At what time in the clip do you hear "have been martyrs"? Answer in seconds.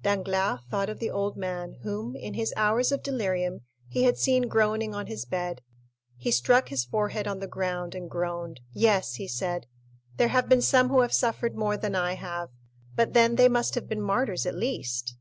13.74-14.46